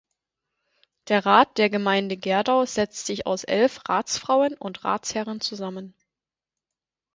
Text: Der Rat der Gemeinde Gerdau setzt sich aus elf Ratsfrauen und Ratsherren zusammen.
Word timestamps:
Der 1.09 1.27
Rat 1.27 1.59
der 1.59 1.69
Gemeinde 1.69 2.17
Gerdau 2.17 2.65
setzt 2.65 3.05
sich 3.05 3.27
aus 3.27 3.43
elf 3.43 3.81
Ratsfrauen 3.87 4.55
und 4.55 4.83
Ratsherren 4.83 5.41
zusammen. 5.41 5.93